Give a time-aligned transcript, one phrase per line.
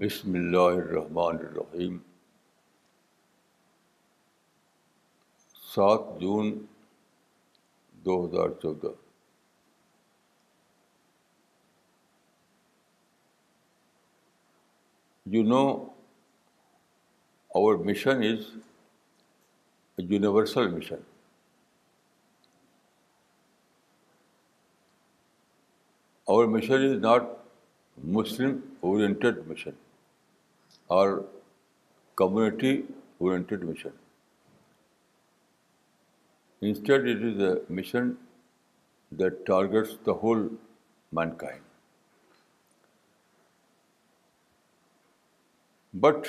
[0.00, 1.96] بسم اللہ الرحمن الرحیم
[5.74, 6.50] سات جون
[8.04, 8.92] دو ہزار چودہ
[15.34, 15.60] you know
[17.60, 18.48] our mission is
[20.10, 21.02] universal mission
[26.32, 27.28] our mission is not
[28.18, 29.08] Muslim or
[29.52, 29.80] mission
[30.98, 31.10] or
[32.20, 33.92] community-oriented mission.
[36.60, 38.16] Instead, it is a mission
[39.20, 40.48] that targets the whole
[41.20, 41.68] mankind.
[45.94, 46.28] But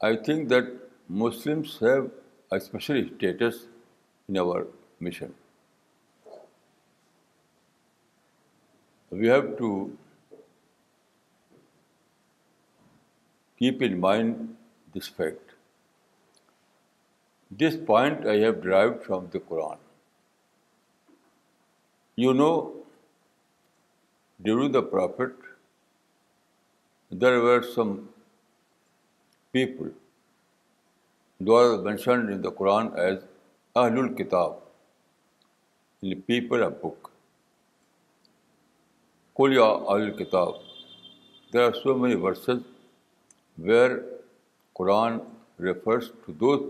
[0.00, 0.70] I think that
[1.08, 2.10] Muslims have
[2.50, 3.58] a special status
[4.28, 4.66] in our
[5.04, 5.34] mission.
[9.10, 9.98] We have to
[13.64, 14.36] keep in mind
[14.96, 15.50] this fact
[17.60, 19.76] this point I have derive from the Quran
[22.22, 22.46] you know
[24.46, 25.34] during the prophet
[27.20, 27.94] there were some
[29.52, 29.90] people
[31.46, 33.18] who are mentioned in the Quran as
[33.74, 34.54] اہل الکتاب
[36.02, 37.08] in people a book
[39.36, 40.54] کو اہل کتاب
[41.52, 42.68] there are so many verses
[43.68, 43.90] where
[44.74, 45.12] Quran
[45.64, 46.60] refers to those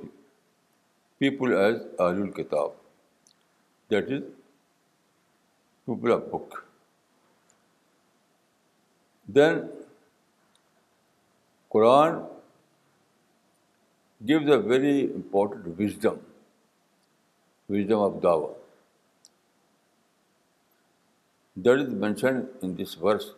[1.19, 2.71] people as اہل الکتاب
[3.91, 4.23] that is
[5.87, 6.55] people of book
[9.35, 9.59] then
[11.75, 12.19] Quran
[14.29, 16.17] gives a very important wisdom
[17.75, 18.53] wisdom of Dawa
[21.65, 23.33] that is mention in this verse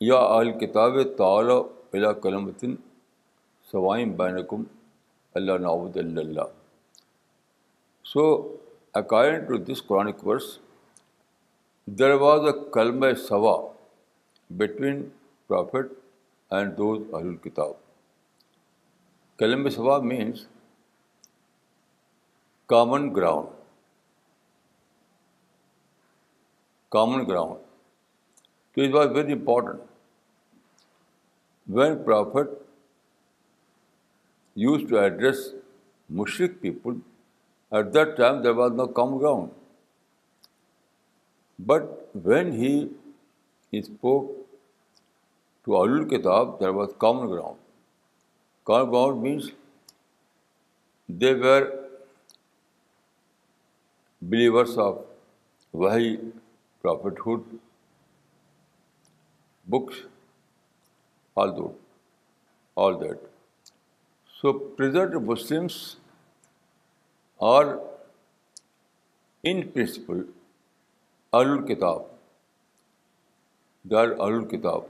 [0.00, 2.74] یا اہل کتاب کتابِ کلمتن
[3.70, 4.62] سوائم بینکم
[5.34, 6.40] اللہ نعبد اللہ
[8.12, 8.22] so
[9.00, 10.44] according to this Quranic verse
[11.98, 13.56] there was a کلم سوا
[14.58, 15.02] بٹوین
[15.48, 15.92] پرافٹ
[16.54, 17.72] اینڈ دوز اہل الکتاب
[19.38, 20.46] کلم سوا means
[22.72, 23.48] common ground
[26.92, 27.64] common ground
[28.76, 29.80] تو it was very important
[31.76, 32.48] when prophet
[34.64, 35.38] uses to address
[36.18, 36.94] مشرق people
[37.78, 39.50] at that time there was no common ground
[41.66, 41.86] but
[42.24, 42.72] when he
[43.78, 44.30] spoke
[45.64, 47.58] to آل کتاب there was common ground
[48.66, 49.50] common ground means
[51.20, 51.70] they there
[54.28, 54.98] believers of
[55.84, 56.16] وحی
[56.82, 57.54] prophethood
[59.74, 60.02] books
[61.42, 61.70] all دل
[63.00, 63.24] that
[64.40, 65.76] so preserve Muslims
[67.48, 67.64] are
[69.50, 70.22] in principle
[71.38, 72.02] Aral کتاب
[73.90, 74.84] they are ارکاب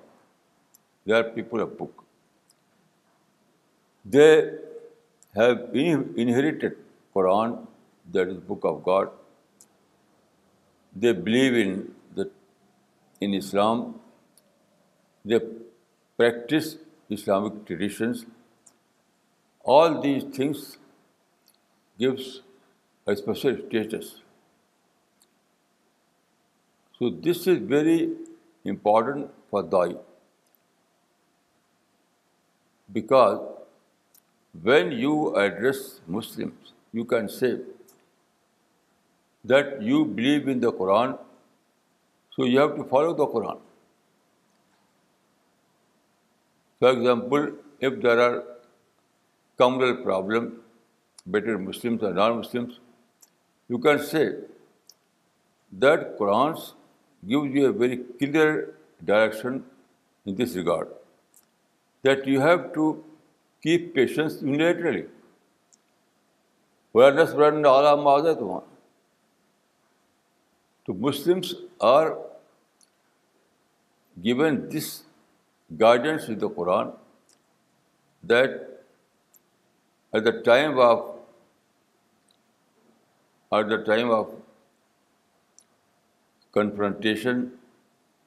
[1.08, 2.00] they are people of book
[4.12, 4.30] they
[5.36, 6.80] have inherited
[7.12, 7.54] Quran
[8.14, 9.08] this book of God
[11.02, 11.80] they believe in
[12.16, 12.28] the
[13.20, 13.90] in Islam
[15.30, 16.72] they practice
[17.18, 18.24] Islamic traditions.
[19.74, 20.66] All these things
[22.04, 22.28] gives
[23.06, 24.12] a special status.
[26.98, 27.98] So this is very
[28.76, 29.86] important for Dai,
[32.92, 33.42] because
[34.70, 35.12] when you
[35.44, 37.52] address Muslims, you can say
[39.52, 41.16] that you believe in the Quran,
[42.36, 43.54] so you have to follow the Quran.
[46.80, 47.44] For example
[47.86, 48.34] if there are
[49.58, 50.48] common problem
[51.32, 52.74] between Muslims and non Muslims
[53.70, 54.24] you can say
[55.82, 56.68] that Quran's
[57.28, 58.50] gives you a very clear
[59.06, 59.56] direction
[60.26, 60.88] in this regard
[62.06, 62.92] that you have to
[63.62, 65.02] keep patience unitedly
[66.98, 67.20] آلہ
[68.28, 68.60] ہے تو وہاں
[70.86, 71.52] تو Muslims
[71.96, 72.06] are
[74.24, 74.94] given this
[75.74, 76.92] guidance with the Quran,
[78.22, 78.84] that
[80.12, 81.14] at the time of
[86.52, 87.52] confrontation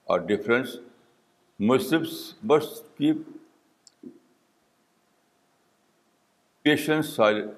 [0.05, 0.77] or difference,
[1.57, 3.27] Muslims must keep
[6.63, 7.53] patience silent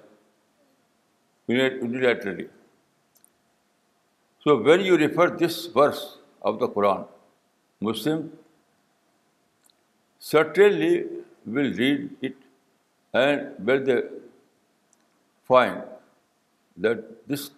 [1.49, 2.49] unilaterally.
[4.43, 7.05] So when you refer this verse of the Quran,
[7.79, 8.29] Muslim
[10.29, 11.05] certainly
[11.45, 12.35] will read it
[13.21, 13.97] and when they
[15.47, 15.81] find
[16.85, 17.49] that this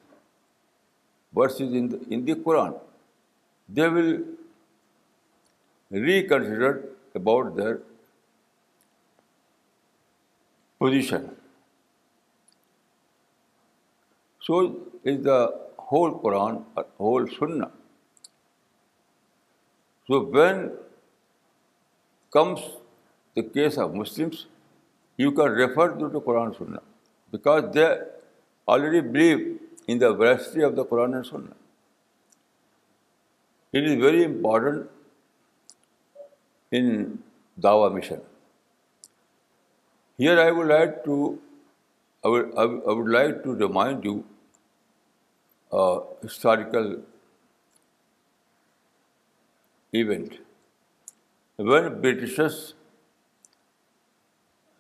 [1.40, 2.74] verse is in the Quran,
[3.70, 4.14] they will
[5.92, 6.72] reconsider
[7.16, 7.80] about their
[10.80, 11.30] position.
[14.40, 14.62] So
[15.04, 15.40] is the
[15.78, 16.64] whole Quran,
[17.00, 17.72] whole Sunnah.
[20.08, 20.74] So when
[22.34, 22.60] comes
[23.36, 24.46] the case of Muslims
[25.20, 26.80] you can refer to to Quran سننا
[27.32, 27.86] because they
[28.76, 29.38] already believe
[29.92, 31.52] in the وسٹری of the Quran and سننا
[33.78, 34.88] it is very important
[36.80, 36.92] in
[37.64, 38.16] دعوا mission
[40.20, 41.18] here I would like to
[42.32, 44.20] I would like to remind you
[46.26, 46.94] historical
[50.00, 50.34] event
[51.56, 52.74] When Britishers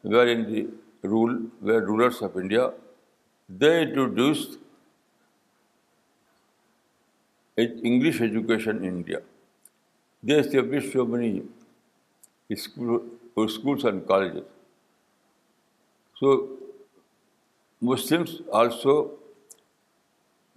[0.02, 0.70] were in the
[1.04, 2.72] rule, were rulers of India,
[3.48, 4.58] they introduced
[7.58, 9.22] English education in India.
[10.24, 11.44] They established so many
[12.58, 14.46] schools and colleges.
[16.18, 16.50] So
[17.82, 19.12] Muslims also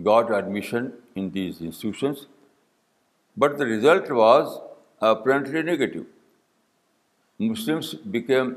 [0.02, 2.26] got admission in these institutions,
[3.38, 4.62] but the result was
[5.00, 6.06] apparently negative.
[7.38, 8.56] Muslims became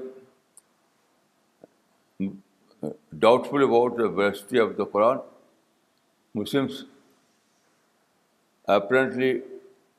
[2.21, 5.21] uh, doubtful about the veracity of the Quran.
[6.33, 6.85] Muslims
[8.65, 9.41] apparently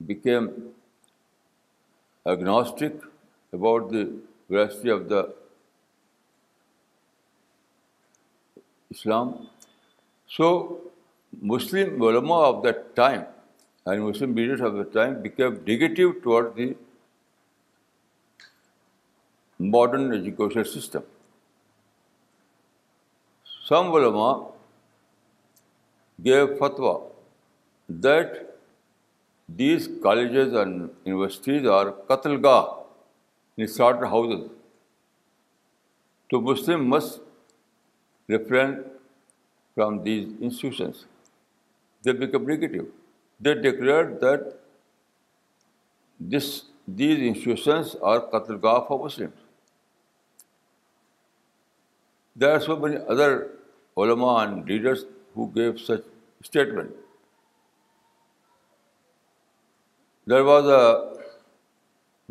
[0.06, 0.72] became
[2.24, 2.94] agnostic
[3.52, 4.12] about the
[4.48, 5.34] veracity of the
[8.90, 9.48] Islam.
[10.26, 10.80] So,
[11.40, 13.26] Muslim ulama of that time
[13.86, 16.72] and Muslim leaders of the time back negative negative the
[19.70, 21.00] modern education system
[23.68, 23.90] some
[26.24, 26.92] gave فتوا
[28.06, 28.36] that
[29.58, 34.44] these colleges and universities are قتل گاہ in انارڈ houses
[36.30, 37.20] to Muslim must
[38.30, 38.74] refrain
[39.74, 41.04] from these institutions
[42.04, 42.84] they became negative
[43.44, 44.40] they declare that
[46.32, 46.46] this
[46.96, 49.30] these institutions are قتل گاہ of Muslim
[52.40, 53.36] there are so many other
[53.96, 55.04] and leaders
[55.36, 56.02] who gave such
[56.40, 56.90] statement
[60.30, 60.82] there was a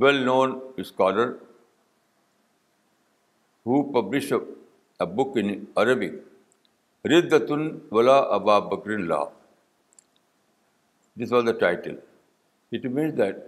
[0.05, 1.29] well known scholar
[3.71, 5.51] who publish a book in
[5.83, 6.09] عربی
[7.09, 9.27] ردتن ولا ابا بکری اللہ
[11.21, 11.95] This was the title.
[12.77, 13.39] It means that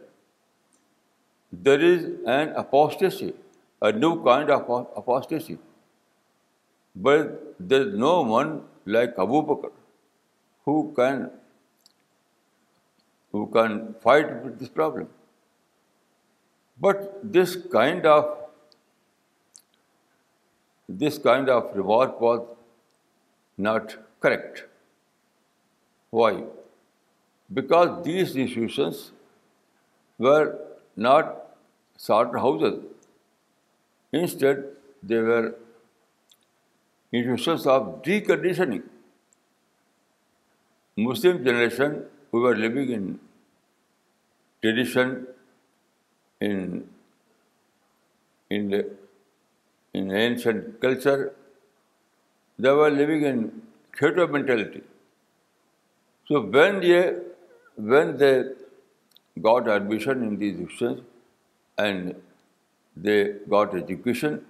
[1.67, 2.01] there is
[2.33, 3.27] an apostasy,
[3.89, 4.73] a new kind of
[5.03, 5.55] apostasy.
[7.07, 7.31] But
[7.71, 8.53] there is no one
[8.97, 9.71] like Abu Bakr
[10.65, 10.75] who
[11.07, 11.25] can
[14.05, 15.09] fight with this problem.
[16.77, 17.09] But
[17.39, 18.23] this kind of
[20.89, 22.47] remark was
[23.69, 24.65] not correct.
[26.09, 26.33] Why?
[27.53, 29.11] because these institutions
[30.17, 30.57] were
[30.95, 31.35] not
[31.97, 32.77] slaughterhouses.
[34.11, 34.63] Instead,
[35.03, 35.55] they were
[37.11, 38.83] institutions of deconditioning.
[40.97, 41.93] Muslim generation
[42.31, 43.05] who were living in
[44.61, 45.27] tradition,
[46.39, 46.83] in
[50.23, 51.33] ancient culture,
[52.59, 53.43] they were living in
[53.97, 54.83] Kheto mentality.
[56.29, 57.29] So when
[57.81, 58.33] when they
[59.41, 61.01] got admission in the Egyptians
[61.77, 62.15] and
[62.95, 63.19] they
[63.53, 64.45] got education,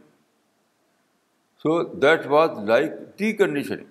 [1.59, 3.87] so that was like deconditioning.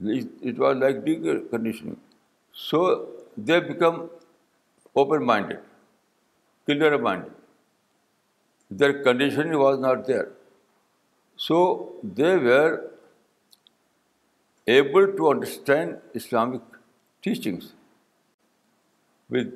[0.00, 1.96] It was like deconditioning.
[2.52, 4.10] So they become
[4.96, 5.60] open-minded,
[6.64, 7.32] clear-minded.
[8.70, 10.28] Their conditioning was not there.
[11.36, 12.82] So they were
[14.66, 16.62] able to understand Islamic
[17.22, 17.72] teachings
[19.28, 19.52] with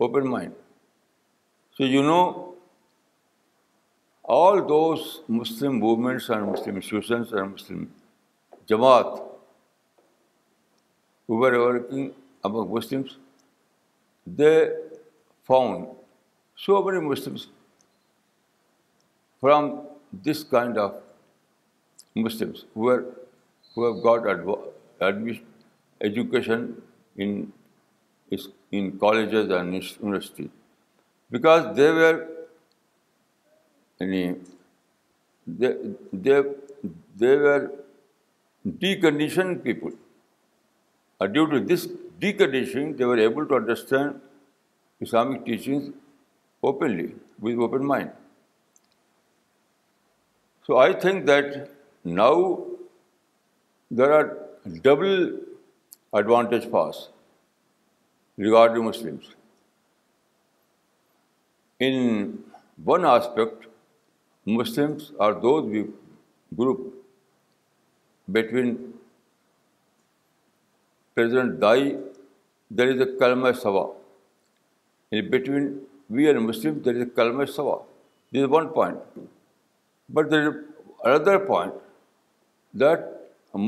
[0.00, 0.54] open mind.
[1.74, 2.54] So you know,
[4.22, 7.90] all those Muslim movements and Muslim institutions and Muslim
[8.68, 9.22] Jamaat
[11.26, 12.12] who were working
[12.44, 13.16] among Muslims,
[14.26, 14.74] they
[15.44, 15.88] found
[16.56, 17.48] so many Muslims
[19.40, 20.94] from this kind of
[22.14, 23.12] Muslims who were
[23.74, 24.28] who have got
[26.00, 26.82] education
[27.16, 27.52] in
[29.00, 30.48] colleges and university,
[31.30, 32.26] because they were
[34.00, 34.36] they
[37.20, 37.70] were
[38.84, 39.92] deconditioned people.
[41.20, 41.88] Due to this
[42.20, 44.20] deconditioning, they were able to understand
[45.00, 45.90] Islamic teachings
[46.62, 48.12] openly, with open mind.
[50.64, 51.68] So I think that
[52.04, 52.66] now
[53.96, 54.22] there are
[54.84, 55.34] double
[56.18, 56.96] advantage pass
[58.44, 59.28] regarding Muslims
[61.86, 61.96] in
[62.86, 63.66] one aspect
[64.56, 65.82] Muslims are those two
[66.58, 66.86] group
[68.38, 68.74] between
[71.14, 71.96] president دائی
[72.78, 73.86] there is a کلم سوا
[75.30, 75.76] between
[76.14, 77.78] we and Muslim there is a کلم سوا
[78.34, 79.18] there is one point
[80.16, 80.54] but there is
[81.04, 81.74] other point
[82.80, 83.16] that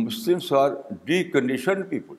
[0.07, 0.71] Muslims are
[1.05, 2.15] the condition people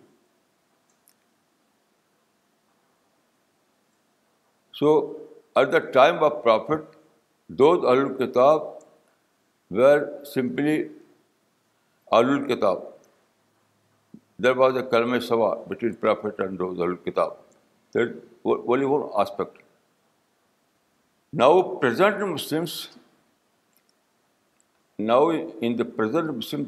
[4.79, 4.95] so
[5.59, 6.95] at the time of prophet
[7.61, 8.67] those ار الکتاب
[9.79, 9.99] were
[10.33, 10.75] simply
[12.19, 12.83] ال الکتاب
[14.43, 17.31] در was a کلم سوا between prophet and those ار الکتاب
[18.49, 19.63] only one aspect
[21.39, 22.77] now present Muslims
[24.99, 25.27] now
[25.61, 26.65] in the present Muslim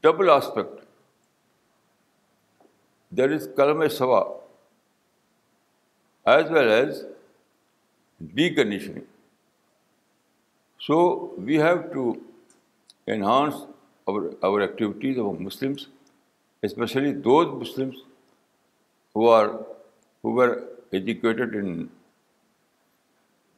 [0.00, 0.80] double aspect.
[3.10, 4.34] There is kalam-e-sawa
[6.26, 7.04] as well as
[8.22, 9.04] deconditioning.
[10.78, 12.20] So we have to
[13.08, 13.56] enhance
[14.42, 15.88] our activities among Muslims,
[16.62, 18.04] especially those Muslims
[19.14, 21.90] who were educated in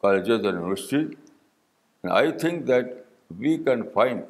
[0.00, 1.16] colleges and universities.
[2.02, 3.04] And I think that
[3.46, 4.24] we can find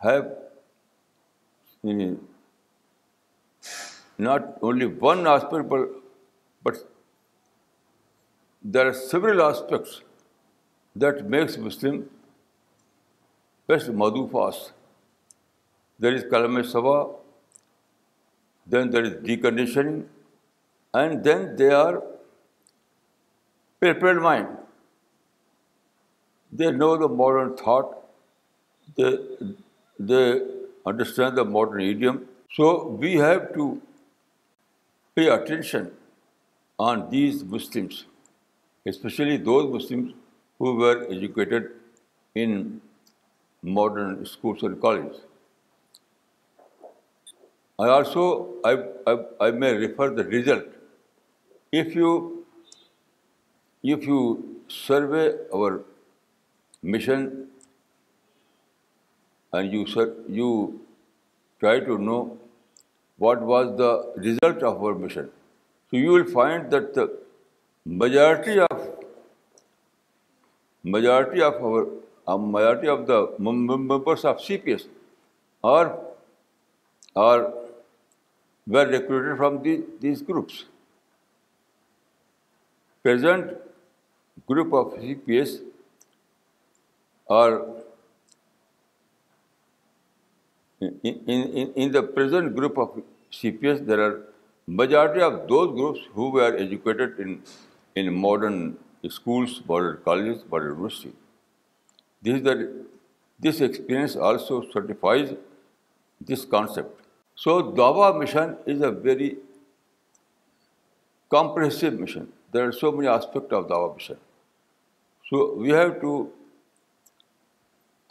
[0.08, 0.32] have
[1.88, 2.16] eh,
[4.18, 6.78] not only one aspect, but
[8.64, 10.02] there are several aspects
[10.96, 12.10] that makes Muslim
[13.68, 14.72] best Madhu fast.
[16.00, 17.16] There is Kalam-e-Sawa,
[18.66, 20.06] then there is deconditioning,
[20.94, 22.02] and then they are
[23.80, 24.48] prepared mind.
[26.52, 27.98] They know the modern thought,
[28.98, 30.42] they
[30.86, 32.28] understand the modern idiom.
[32.56, 33.74] So we have to
[35.18, 35.86] pay attention
[36.86, 38.00] on these Muslims,
[38.92, 40.10] especially those Muslims
[40.60, 41.70] who were educated
[42.44, 42.56] in
[43.78, 45.22] modern schools and colleges.
[47.80, 48.26] I also,
[48.64, 50.78] I may refer the result.
[51.72, 52.14] If you
[54.68, 55.74] survey our
[56.82, 57.20] mission
[59.54, 60.80] and you
[61.60, 62.26] try to know
[63.18, 65.30] what was the result of our mission.
[65.90, 67.18] So you will find that the
[67.86, 68.70] majority of
[72.28, 74.88] um, the members of CPS
[75.64, 76.00] were
[78.68, 79.64] recruited from
[80.02, 80.66] these groups.
[83.04, 83.54] Present
[84.48, 85.62] group of CPS
[87.30, 87.64] are
[90.82, 94.34] in the present group of CPS, there are
[94.68, 97.42] majority of those groups who were educated
[97.96, 98.78] in modern
[99.10, 101.14] schools, modern colleges, modern university.
[103.40, 105.36] This experience also certifies
[106.20, 107.02] this concept.
[107.36, 109.38] So Dawah mission is a very
[111.30, 112.32] comprehensive mission.
[112.52, 114.18] There are so many aspects of Dawah mission.
[115.30, 116.32] So we have to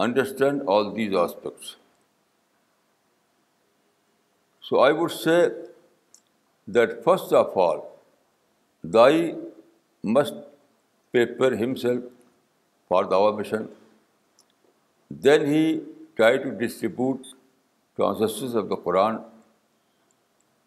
[0.00, 1.72] understand all these aspects.
[4.66, 5.52] So I would say
[6.66, 7.80] that first of all,
[8.96, 9.34] Dai
[10.02, 10.38] must
[11.12, 12.04] prepare himself
[12.88, 13.66] for Dawah mission.
[15.26, 15.82] Then he
[16.16, 17.34] tried to distribute
[17.96, 19.20] translations of the Quran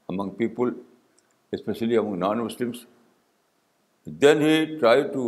[0.10, 0.76] among people,
[1.60, 2.86] especially among non-Muslims.
[4.06, 5.26] Then he tried to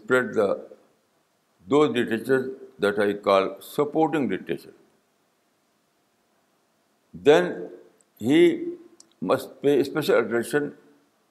[0.00, 2.42] spread those literature
[2.78, 4.74] that I call supporting literature
[7.22, 7.68] then
[8.18, 8.40] he
[9.20, 10.72] must pay special attention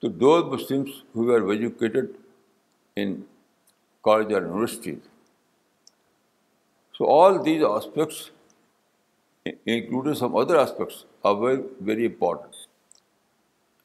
[0.01, 2.15] to those Muslims who were educated
[2.95, 3.25] in
[4.03, 4.99] college or universities.
[6.93, 8.31] So all these aspects,
[9.65, 12.55] including some other aspects, are very, very important.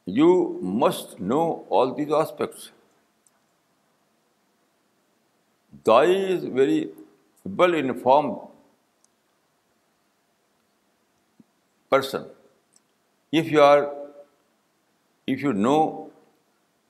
[0.06, 2.70] You must know all these aspects.
[5.84, 6.90] Dai is very
[7.44, 8.38] well informed
[11.90, 12.26] person.
[13.32, 16.10] If you know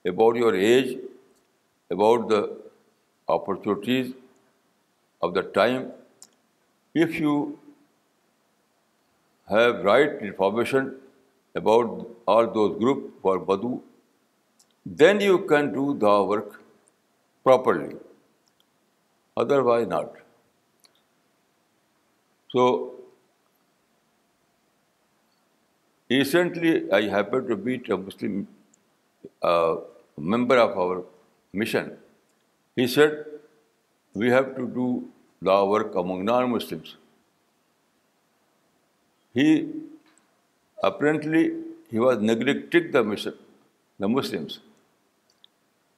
[0.05, 0.97] about your age,
[1.89, 2.41] about the
[3.27, 4.13] opportunities
[5.21, 5.91] of the time,
[6.93, 7.59] if you
[9.49, 10.95] have right information
[11.55, 11.89] about
[12.27, 13.81] all those groups for Badoo,
[14.85, 16.61] then you can do the work
[17.43, 17.95] properly.
[19.35, 20.25] Otherwise not.
[22.55, 22.87] So
[26.11, 28.47] Recently, I happened to meet a Muslim
[29.41, 29.75] uh,
[30.17, 30.97] member of our
[31.53, 31.93] mission.
[32.75, 33.23] He said,
[34.13, 34.87] we have to do
[35.49, 36.97] law work among non-Muslims.
[40.83, 41.43] Apparently,
[41.89, 43.07] he was neglecting the
[43.99, 44.59] Muslims.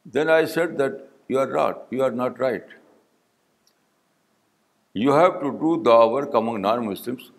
[0.06, 1.52] Then I said that you are
[2.24, 2.82] not right.
[4.94, 7.32] You have to do the work among non-Muslims.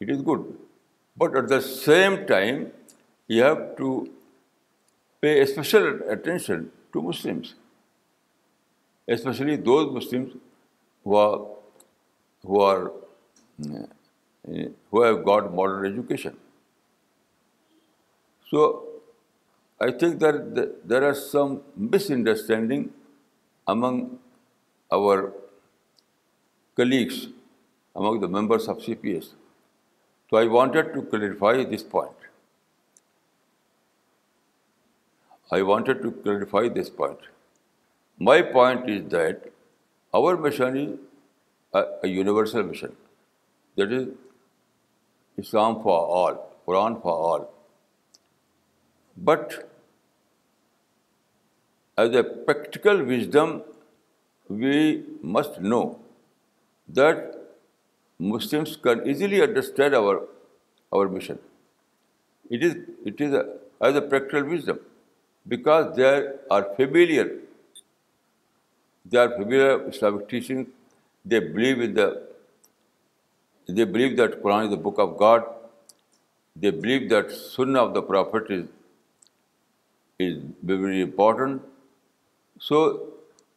[0.00, 0.52] It is good.
[1.20, 2.60] But at the same time,
[3.32, 3.88] you have to
[5.24, 6.60] pay special attention
[6.94, 7.50] to Muslims,
[9.16, 10.30] especially those Muslims
[11.04, 12.86] who have
[15.32, 16.40] got modern education.
[18.52, 18.64] So
[19.88, 21.52] I think that there are some
[21.90, 22.86] misunderstanding
[23.74, 24.00] among
[25.00, 25.18] our
[26.82, 27.20] colleagues,
[28.02, 29.28] among the members of CPS.
[30.30, 32.26] So I wanted to clarify this point.
[38.28, 39.46] My point is that
[40.18, 42.94] our mission is a universal mission.
[43.74, 44.06] That is
[45.44, 46.38] Islam for all,
[46.68, 47.50] Quran for all.
[49.16, 49.58] But
[51.98, 53.62] as a practical wisdom,
[54.62, 54.78] we
[55.22, 55.84] must know
[57.00, 57.28] that
[58.20, 61.38] Muslims can easily understand our mission.
[62.48, 63.34] It is
[63.80, 64.80] as a practical wisdom,
[65.48, 67.38] because they are familiar
[69.04, 70.66] with Islamic teaching.
[71.24, 72.26] They believe that
[73.66, 75.46] Quran is the book of God.
[76.54, 78.68] They believe that Sunnah of the Prophet
[80.18, 81.62] is very important.
[82.58, 83.08] So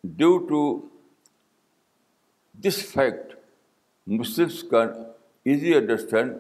[0.06, 0.90] due to
[2.58, 3.32] this fact,
[4.06, 5.06] Muslims can
[5.46, 6.40] easily understand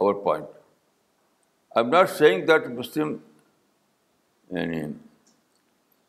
[0.00, 0.46] our point.
[1.74, 3.20] I'm not saying that Muslims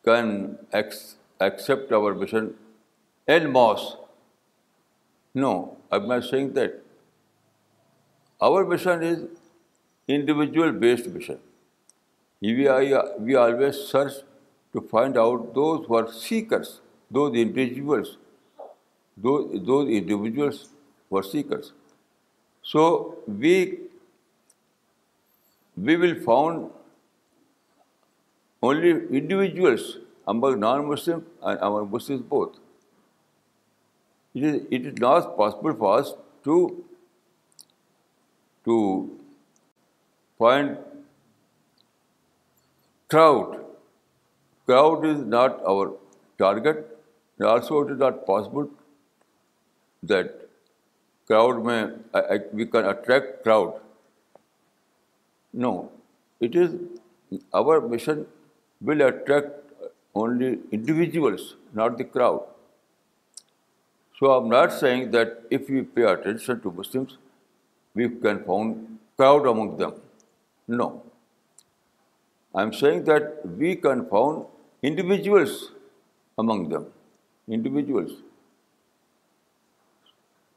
[0.04, 0.58] can
[1.40, 2.54] accept our mission
[3.26, 3.96] en masse.
[5.34, 6.82] No, I'm not saying that.
[8.40, 9.24] Our mission is
[10.06, 11.40] individual-based mission.
[12.40, 14.12] We always search
[14.72, 18.16] to find out those who are seekers, those individuals
[19.22, 20.64] those individuals
[21.10, 21.72] were seekers.
[22.62, 22.88] So
[23.40, 23.60] we
[26.04, 26.70] will find
[28.62, 29.86] only individuals
[30.26, 32.58] among non-Muslims and among Muslims both.
[34.34, 36.12] It is not possible for us
[38.64, 38.76] to
[40.38, 40.76] find
[43.08, 43.58] crowd.
[44.66, 45.90] Crowd is not our
[46.38, 46.86] target.
[47.52, 48.66] Also, it is not possible
[50.02, 50.32] that
[51.26, 51.92] crowd mein,
[52.52, 53.80] we can attract crowd.
[55.52, 55.90] No,
[56.40, 56.74] it is
[57.52, 58.26] our mission
[58.80, 59.50] will attract
[60.14, 62.44] only individuals, not the crowd.
[64.18, 67.18] So I'm not saying that if we pay attention to Muslims,
[67.94, 69.94] we can found crowd among them.
[70.66, 71.02] No.
[72.54, 74.46] I'm saying that we can found
[74.82, 75.72] individuals
[76.36, 76.86] among them.
[77.48, 78.12] Individuals.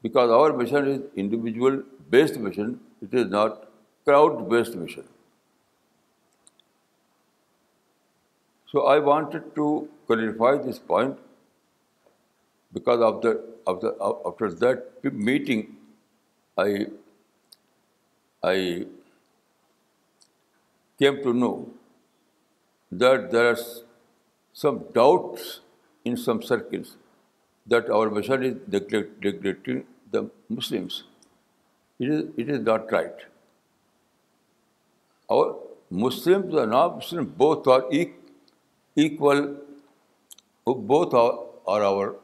[0.04, 3.68] Because our mission is individual-based mission, it is not
[4.06, 5.04] crowd-based mission.
[8.72, 9.66] So I wanted to
[10.08, 11.20] clarify this point
[12.74, 15.76] because after that meeting,
[16.58, 16.88] I
[21.00, 21.70] came to know
[22.92, 23.62] that there are
[24.54, 25.60] some doubts
[26.04, 26.98] in some circles
[27.68, 28.56] that our Bashar is
[29.22, 31.04] neglecting the Muslims.
[32.00, 33.26] It is not right.
[35.30, 35.56] Our
[35.90, 37.86] Muslims and non-Muslims both are
[38.96, 39.56] equal,
[40.66, 42.16] both are our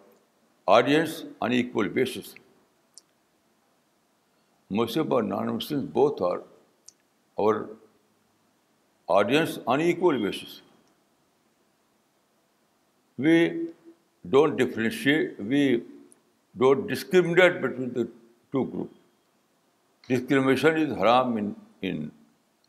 [0.67, 2.33] audience on equal basis.
[4.69, 6.41] Muslims or non-Muslims both are
[7.39, 7.69] our
[9.07, 10.61] audience on equal basis.
[13.17, 13.65] We
[14.29, 15.83] don't differentiate, we
[16.57, 18.09] don't discriminate between the
[18.51, 18.95] two groups.
[20.07, 22.11] Discrimination is haram in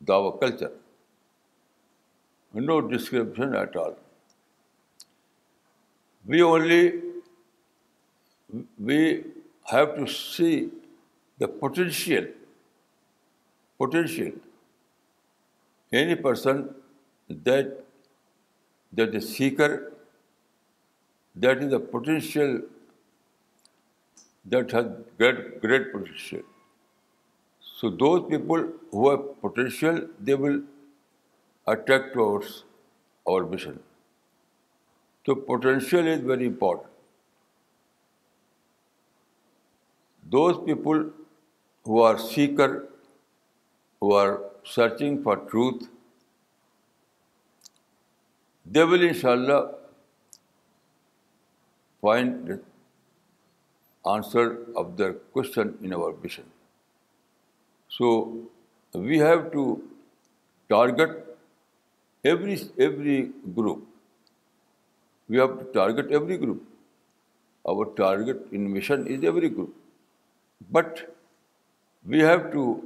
[0.03, 0.71] Dawah culture.
[2.53, 3.97] No discrimination at all.
[6.25, 6.41] We
[9.71, 10.71] have to see
[11.37, 12.25] the potential.
[15.91, 16.69] Any person
[17.33, 17.83] that
[18.97, 19.85] is a seeker
[21.43, 22.55] that is a potential
[24.51, 24.85] that has
[25.19, 26.41] great great potential
[27.73, 30.59] so those people who potential they will
[31.73, 32.51] attract towards
[33.31, 33.77] our mission
[35.25, 36.91] تو potential is very important
[40.31, 41.07] those people
[41.89, 42.75] who are seeker
[44.01, 44.33] who are
[44.75, 45.83] searching for truth
[48.75, 49.77] they will ان شاء اللہ
[52.01, 52.59] find the
[54.11, 54.43] answer
[54.75, 56.43] of their question in our vision.
[57.89, 58.37] So
[58.93, 59.87] we have to
[60.69, 61.37] target
[62.23, 63.27] every
[63.57, 63.85] group.
[65.27, 66.63] We have to target every group.
[67.67, 69.75] Our target in mission is every group.
[70.77, 71.15] But
[72.05, 72.81] we have to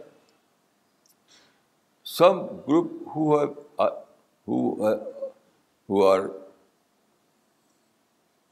[2.20, 3.18] some group
[6.06, 6.26] are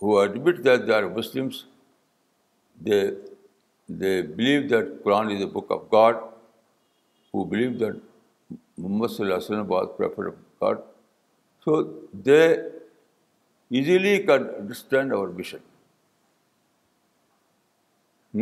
[0.02, 1.56] who admit that they are Muslims
[2.86, 2.98] they
[4.02, 6.16] they believe that Quran is a book of God
[7.34, 7.96] who believe that
[8.52, 9.90] Muhammad صلی اللہ علیہ وسلم was
[10.28, 10.78] of God
[11.66, 11.72] so
[12.28, 15.62] they easily can understand our mission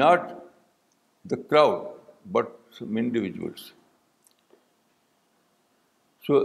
[0.04, 0.22] not
[1.32, 1.78] the crowd
[2.38, 3.62] but some individuals
[6.28, 6.38] So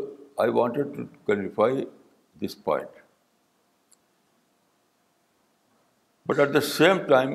[0.45, 1.71] I wanted to clarify
[2.41, 2.99] this point.
[6.27, 7.33] But at the same time,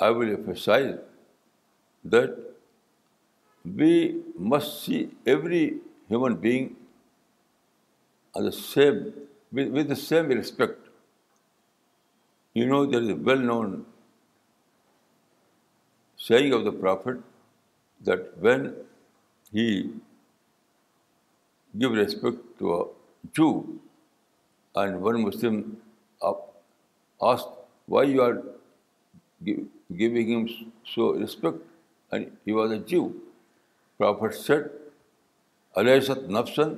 [0.00, 0.92] I will emphasize
[2.12, 2.38] that
[3.80, 4.20] we
[4.52, 5.00] must see
[5.34, 5.64] every
[6.12, 6.70] human being
[8.36, 9.02] as the same,
[9.60, 10.88] with the same respect.
[12.54, 13.84] You know, there is a well-known
[16.28, 17.20] saying of the Prophet
[18.10, 18.74] that when
[19.50, 19.68] he
[21.80, 22.72] gave respect to
[23.48, 23.60] all
[24.80, 25.60] and one Muslim
[27.20, 28.32] why you are
[29.98, 30.46] giving
[30.94, 33.08] so respect and he was a Jew
[33.98, 34.66] prophet said
[35.80, 36.74] الیشت نفسن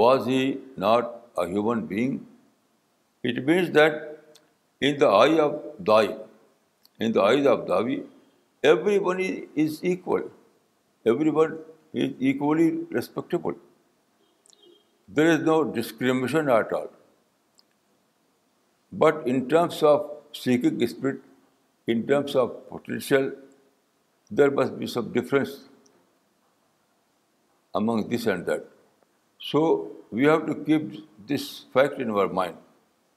[0.00, 0.42] was he
[0.86, 1.04] not
[1.38, 2.16] a human being
[3.26, 4.38] it means that
[4.86, 5.52] in eye of
[5.86, 6.08] دائی
[7.04, 8.00] in the eyes of داوی
[8.62, 9.30] every being
[9.64, 10.26] is equal
[11.06, 11.56] every being
[11.94, 13.54] is equally respectable.
[15.08, 16.90] There is no discrimination at all.
[18.92, 21.18] But in terms of psychic spirit,
[21.86, 23.32] in terms of potential,
[24.30, 25.68] there must be some difference
[27.74, 28.64] among this and that.
[29.50, 30.94] So we have to keep
[31.28, 32.56] this fact in our mind,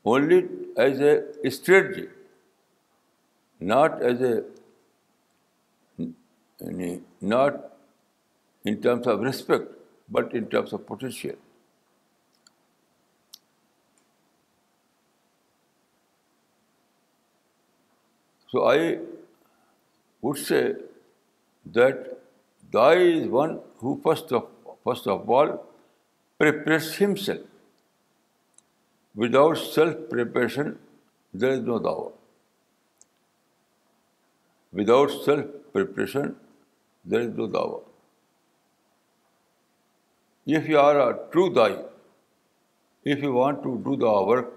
[0.04, 0.40] only
[0.78, 1.13] as a
[1.52, 2.08] strategy,
[3.74, 4.36] not as a
[8.70, 9.76] in terms of respect,
[10.18, 11.36] but in terms of potential.
[18.52, 18.82] So I
[20.22, 20.63] would say
[21.80, 22.13] that
[22.72, 25.54] Thy is one who first of all
[26.42, 28.66] prepares himself.
[29.24, 30.78] Without self-preparation,
[31.34, 31.98] there is no Tao.
[34.82, 36.40] Without self-preparation,
[37.06, 37.84] there is no Tao.
[40.48, 41.78] If you are a true Dai,
[43.04, 44.54] if you want to do the work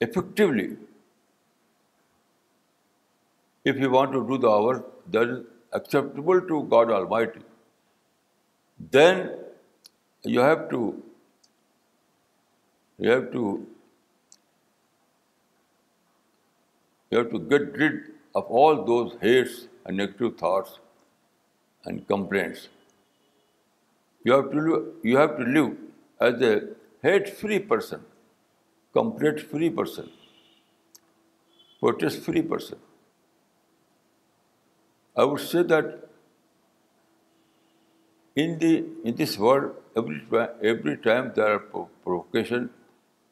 [0.00, 0.78] effectively,
[3.62, 5.40] if you want to do the work that is
[5.72, 7.40] acceptable to God Almighty,
[8.98, 9.38] then
[10.22, 11.02] you have to
[17.54, 17.94] get rid
[18.34, 20.78] of all those hates and negative thoughts
[21.84, 22.60] and complaints.
[24.24, 24.34] You
[25.18, 25.70] have to live
[26.20, 26.60] as a
[27.02, 28.04] hate-free person,
[28.92, 30.10] complaint-free person,
[31.80, 32.78] protest-free person.
[35.16, 36.08] I would say that
[38.36, 42.70] in this world, every time there are provocation,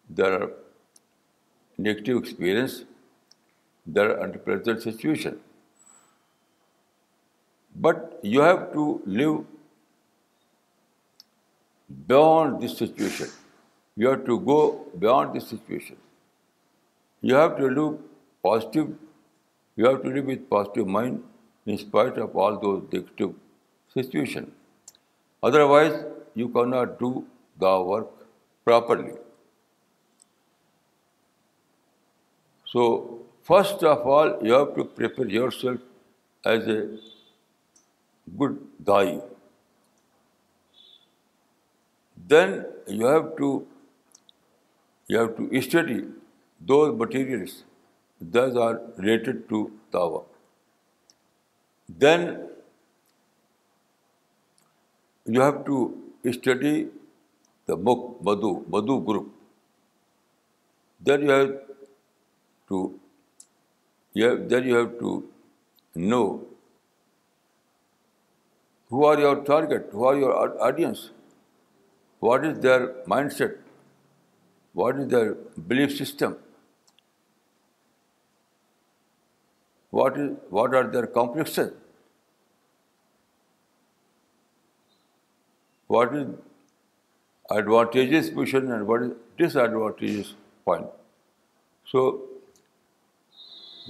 [0.09, 0.51] there are
[1.79, 2.85] negative experience,
[3.87, 5.39] there are unpleasant situation.
[7.75, 9.45] But you have to live
[12.07, 13.29] beyond this situation.
[13.97, 15.97] You have to go beyond this situation.
[17.21, 17.99] You have to live
[18.43, 18.95] positive.
[19.77, 21.23] You have to live with positive mind
[21.67, 23.35] in spite of all those negative
[23.93, 24.53] situations.
[25.43, 27.25] Otherwise, you cannot do
[27.59, 28.09] the work
[28.65, 29.13] properly.
[32.67, 35.81] So, first of all, you have to prepare yourself
[36.45, 36.89] as a
[38.39, 39.21] good dai.
[42.33, 42.51] Then
[42.99, 43.49] you have to
[45.69, 45.97] study
[46.73, 47.57] those materials
[48.37, 49.63] that are related to
[49.95, 50.21] Tawa.
[52.05, 52.29] Then
[55.37, 55.79] you have to
[56.39, 56.75] study
[57.71, 59.33] the Mukh Madhu group.
[61.09, 61.47] Then you have
[65.03, 65.13] to
[66.11, 66.27] know
[68.97, 70.33] who are your target, who are your
[70.69, 71.03] audience.
[72.27, 73.57] What is their mindset?
[74.81, 75.29] What is their
[75.73, 76.37] belief system?
[79.99, 81.73] What are their complexes?
[85.87, 86.29] What is
[87.59, 90.87] advantageous position and what is disadvantageous point?
[91.87, 92.05] So,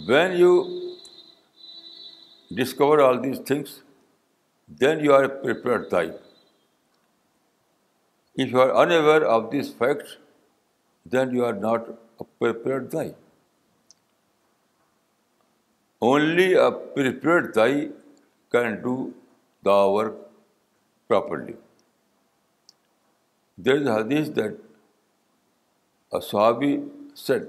[0.07, 0.55] when you
[2.63, 3.79] discover all these things,
[4.85, 6.19] then you are a prepared type.
[8.43, 10.07] If you are unaware of this fact
[11.13, 13.11] then you are not a prepared تائی
[16.09, 17.89] only a prepared دائی
[18.53, 18.95] can do
[19.65, 20.15] the work
[21.09, 21.53] properly
[23.65, 26.77] there is حدیث that سابی
[27.27, 27.43] set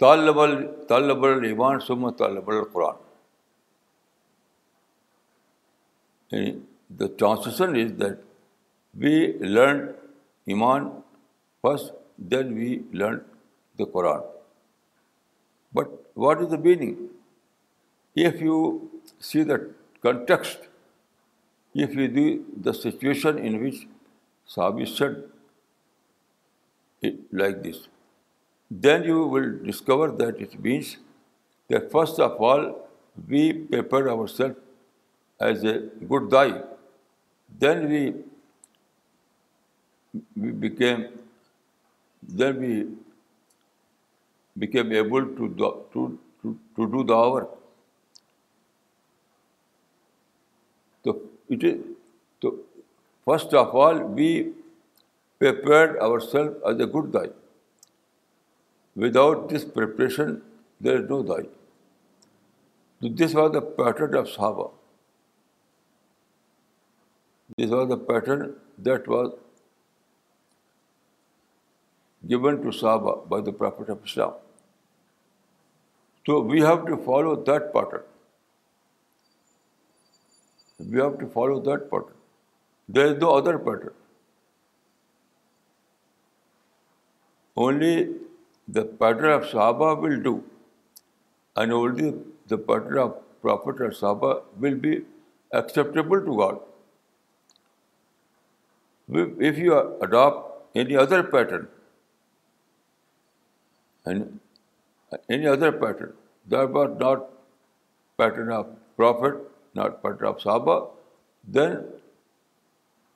[0.00, 0.38] طالب
[0.88, 3.02] تلبل روان some طالب القرآن
[7.00, 8.32] the translation is that
[8.94, 9.94] We learned
[10.48, 11.02] Iman
[11.62, 13.22] first, then we learned
[13.76, 14.24] the Quran.
[15.72, 17.08] But what is the meaning?
[18.14, 18.58] If you
[19.18, 20.68] see the context,
[21.74, 23.88] if you do the situation in which
[24.48, 25.24] Sahabi said
[27.02, 27.88] it like this,
[28.70, 30.98] then you will discover that it means
[31.68, 32.78] that first of all,
[33.26, 34.56] we prepare ourselves
[35.40, 36.62] as a good dai.
[37.58, 38.14] Then we
[40.36, 41.10] we became
[45.02, 45.70] able to do
[47.06, 47.46] the work.
[52.42, 52.50] So
[53.24, 54.28] first of all, we
[55.38, 57.26] prepared ourselves as a good dai.
[58.96, 60.42] Without this preparation,
[60.80, 61.42] there is no dai.
[63.02, 64.70] So this was the pattern of Sahaba.
[67.56, 69.32] This was the pattern that was
[72.28, 74.32] given to Sahaba by the Prophet of Islam.
[76.26, 78.04] So we have to follow that pattern.
[80.92, 82.18] We have to follow that pattern.
[82.88, 83.94] There is no other pattern.
[87.64, 87.94] Only
[88.66, 90.34] the pattern of Sahaba will do,
[91.56, 92.14] and only
[92.48, 94.94] the pattern of Prophet or Sahaba will be
[95.62, 96.58] acceptable to God.
[99.50, 99.78] If you
[100.08, 101.62] adopt any other pattern,
[104.06, 104.40] and
[105.28, 106.12] any other pattern.
[106.48, 107.28] That was not
[108.18, 109.36] pattern of Prophet,
[109.74, 110.78] not pattern of Sahaba,
[111.56, 111.84] then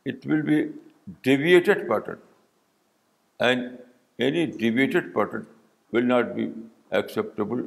[0.04, 0.58] it will be
[1.22, 2.18] deviated pattern.
[3.38, 3.78] And
[4.18, 5.46] any deviated pattern
[5.92, 6.50] will not be
[6.90, 7.62] acceptable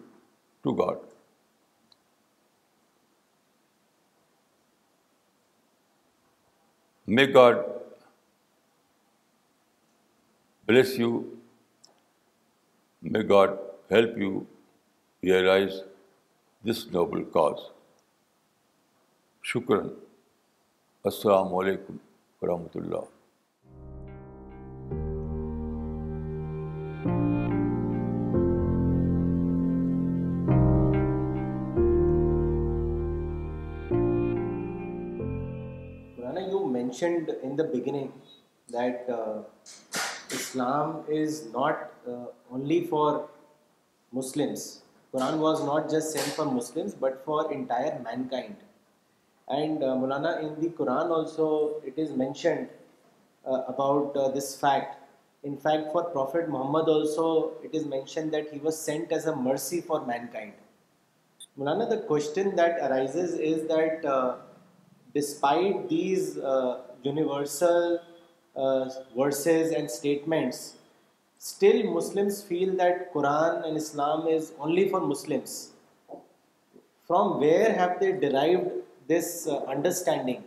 [0.63, 0.97] to God.
[7.13, 7.63] May God
[10.65, 11.13] bless you
[13.09, 13.51] may God
[13.91, 14.39] help you
[15.23, 15.73] realise
[16.67, 17.59] this noble cause
[19.51, 19.87] شکراً
[21.09, 21.95] السلام علیکم
[22.41, 23.09] ورحمۃ اللہ
[36.71, 38.31] mentioned in the beginning
[38.73, 39.09] that
[40.51, 43.27] Islam is not uh, only for
[44.11, 44.81] Muslims.
[45.13, 48.57] Quran was not just sent for Muslims but for entire mankind.
[49.47, 52.69] And uh, Maulana, in the Quran also it is mentioned
[53.45, 54.97] uh, about this fact.
[55.43, 59.35] In fact, for Prophet Muhammad also it is mentioned that he was sent as a
[59.35, 60.53] mercy for mankind.
[61.57, 64.45] Maulana, the question that arises is that
[65.19, 67.99] despite these universal
[68.59, 70.75] verses and statements,
[71.37, 75.71] still Muslims feel that Quran and Islam is only for Muslims.
[77.07, 78.71] From where have they derived
[79.07, 80.43] this uh, understanding?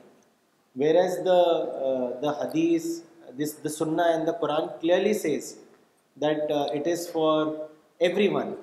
[0.74, 3.04] Whereas the uh, Hadith,
[3.36, 5.56] the Sunnah and the Quran clearly says
[6.16, 7.68] that uh, it is for
[8.00, 8.56] everyone.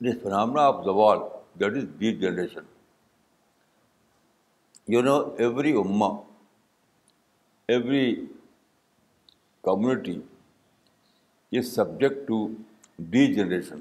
[0.00, 2.64] This phenomena of Zawal, that is degeneration.
[4.86, 6.24] You know, every ummah,
[7.68, 8.22] every
[9.66, 10.18] community
[11.52, 12.36] یہ subject to
[13.34, 13.78] degeneration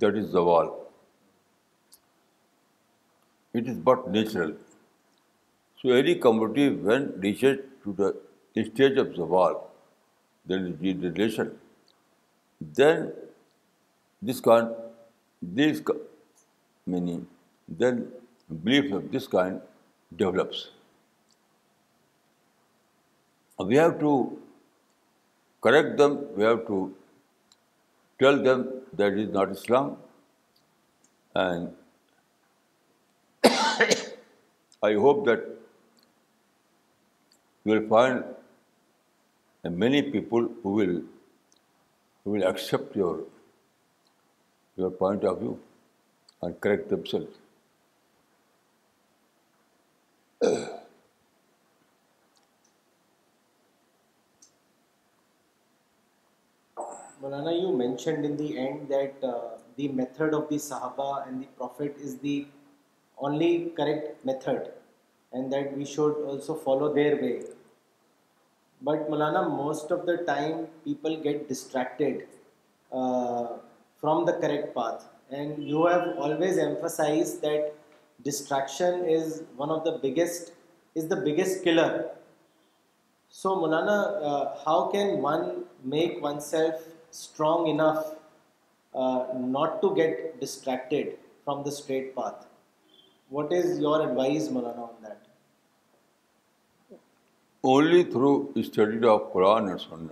[0.00, 0.66] that is زوال
[3.54, 4.52] it is but natural
[5.82, 7.40] so any community when ڈیس
[7.82, 8.08] to the
[8.62, 9.54] stage of زوال
[10.48, 11.48] that is degeneration
[12.78, 13.06] then
[14.30, 14.72] this کان
[15.58, 15.82] this
[16.94, 17.18] many
[17.80, 18.02] then
[18.62, 19.60] belief of this kind
[20.18, 20.66] develops
[23.66, 24.38] We have to
[25.60, 26.94] correct them, we have to
[28.18, 29.96] tell them that is not Islam,
[31.34, 31.74] and
[33.44, 35.42] I hope that
[37.64, 38.22] you will find
[39.64, 41.04] many people who
[42.24, 43.24] will accept your
[45.00, 45.58] point of view
[46.42, 47.38] and correct themselves.
[57.28, 61.46] Maulana, you mentioned in the end that uh, the method of the Sahaba and the
[61.56, 62.46] Prophet is the
[63.18, 64.70] only correct method,
[65.32, 67.42] and that we should also follow their way.
[68.80, 72.28] But Maulana, most of the time people get distracted
[72.92, 73.58] uh,
[74.00, 77.72] from the correct path, and you have always emphasized that
[78.22, 80.52] distraction is one of the biggest,
[80.94, 82.10] is the biggest killer.
[83.28, 86.86] So Maulana, uh, how can one make oneself
[87.20, 91.08] strong enough not to get distracted
[91.44, 92.44] from the straight path
[93.36, 94.48] what is your advice
[97.70, 98.30] only through
[98.62, 100.06] study of Quran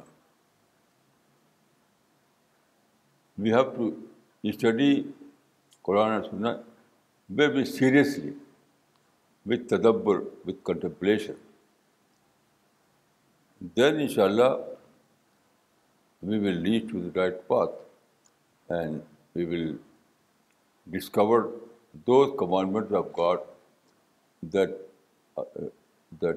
[3.42, 3.90] we have to
[4.48, 4.92] study
[5.84, 6.20] Quran
[7.38, 8.32] we be seriously
[9.52, 11.44] able with contemplation
[13.76, 14.54] then ان شاء اللہ
[16.20, 17.70] we will lead to the right path,
[18.68, 19.02] and
[19.34, 19.76] we will
[20.90, 21.50] discover
[22.04, 23.40] those commandments of God
[24.50, 24.76] that
[25.36, 26.32] uh,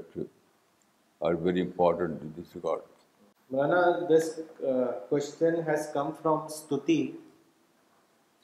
[1.21, 2.81] are very important in this regard.
[3.49, 7.15] Mona, this uh, question has come from Stuti.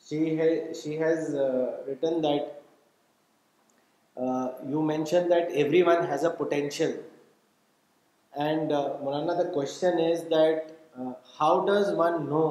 [0.08, 2.52] She has uh, written that
[4.68, 6.94] you mentioned that everyone has a potential,
[8.36, 10.64] and Maulana, the question is that
[11.38, 12.50] how does one know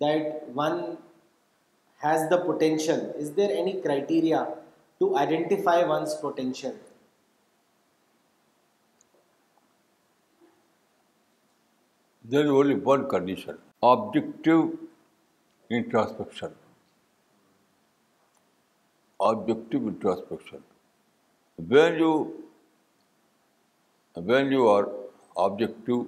[0.00, 0.80] that one
[2.04, 3.04] has the potential?
[3.24, 4.42] Is there any criteria
[5.00, 6.76] to identify one's potential?
[12.24, 14.64] There is only one condition: objective
[15.70, 16.50] introspection.
[19.28, 20.60] Objective introspection.
[21.68, 22.00] When
[24.52, 24.84] you are
[25.48, 26.06] objective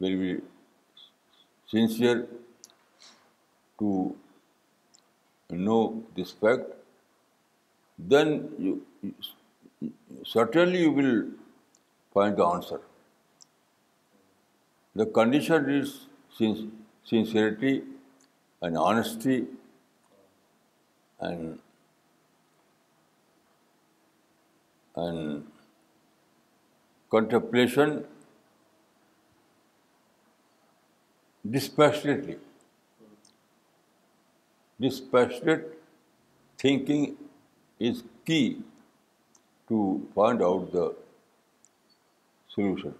[0.00, 0.32] will be
[1.74, 2.20] sincere
[3.80, 3.88] to
[5.50, 5.82] know
[6.14, 6.64] this fact,
[8.14, 8.36] then
[10.24, 11.14] certainly you will
[12.14, 12.80] find the answer.
[14.94, 15.92] The condition is
[16.38, 17.82] sincerity
[18.62, 19.46] and honesty
[21.20, 21.58] and
[27.10, 28.04] contemplation
[31.46, 32.38] dispassionately.
[34.80, 35.78] Dispassionate
[36.56, 37.16] thinking
[37.78, 38.60] is key
[39.68, 40.94] to find out the
[42.48, 42.94] solution.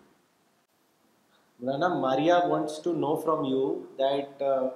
[1.63, 4.71] Maulana, Maria wants to know from you that uh,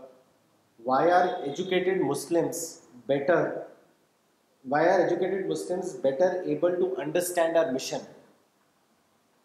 [0.83, 3.66] why are educated Muslims better?
[4.64, 8.01] Why are educated Muslims better able to understand our mission,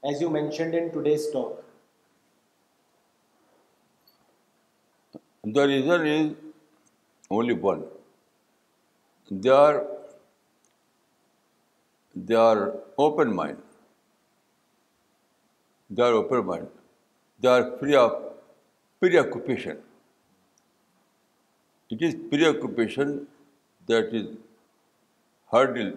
[0.03, 1.55] as you mentioned in today's talk?
[5.55, 6.31] The reason is
[7.29, 7.83] only one.
[9.29, 9.79] They are
[12.97, 13.61] open mind.
[15.89, 16.67] They are open mind.
[17.39, 18.17] They are free of
[18.99, 19.77] preoccupation.
[21.89, 23.15] It is preoccupation
[23.87, 24.27] that is
[25.53, 25.93] hurdle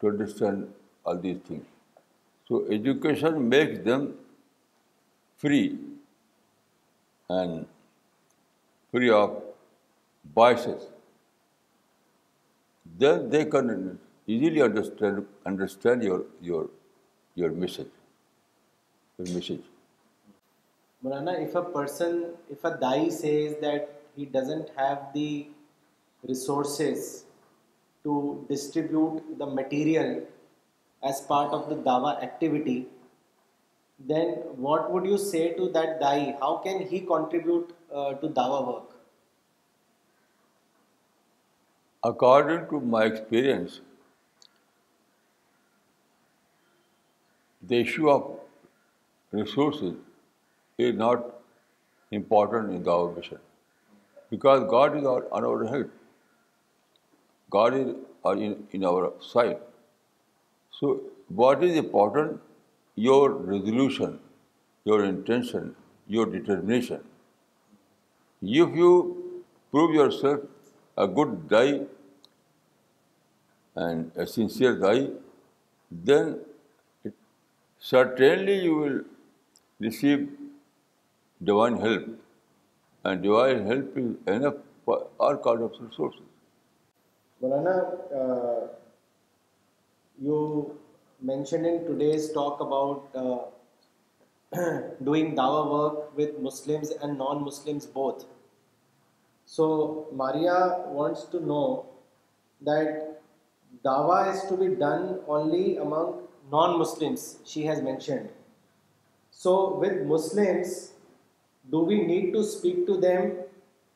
[0.00, 0.72] to understand
[1.04, 1.66] all these things.
[2.46, 4.14] So education makes them
[5.36, 5.78] free
[7.28, 7.66] and
[8.90, 9.36] free of
[10.36, 10.88] biases,
[12.98, 16.02] then they can easily understand
[16.40, 16.68] your
[17.64, 17.92] message.
[21.04, 25.48] Maulana, if a Dai says that he doesn't have the
[26.28, 27.24] resources
[28.02, 30.22] to distribute the material
[31.02, 32.86] as part of the Dawa activity,
[34.06, 34.28] then
[34.66, 36.36] what would you say to that Dai?
[36.40, 38.90] How can he contribute uh, to dawa work?
[42.08, 43.80] According to my experience,
[47.60, 48.30] the issue of
[49.32, 49.94] resources
[50.78, 51.26] is not
[52.12, 53.42] important in dawa mission,
[54.36, 55.10] because God is
[55.40, 55.90] on our head.
[57.58, 57.92] God is
[58.24, 58.38] uh,
[58.78, 59.58] in our side.
[60.78, 62.40] So what is important?
[62.94, 64.20] Your resolution,
[64.84, 65.74] your intention,
[66.06, 66.98] your determination.
[68.42, 70.40] If you prove yourself
[70.96, 71.80] a good Dai
[73.76, 75.08] and a sincere Dai,
[75.90, 76.40] then
[77.78, 79.00] certainly you will
[79.78, 80.30] receive
[81.44, 82.02] divine help,
[83.04, 84.54] and divine help is enough
[84.86, 86.22] for all kinds of resources.
[87.42, 88.68] Maulana, uh,
[90.18, 90.78] you
[91.20, 93.44] mentioned in today's talk about uh,
[95.08, 98.24] doing dawah work with Muslims and non-Muslims both.
[99.46, 101.86] So Maria wants to know
[102.62, 103.20] that
[103.84, 108.30] dawah is to be done only among non-Muslims, she has mentioned.
[109.30, 110.92] So with Muslims,
[111.70, 113.34] do we need to speak to them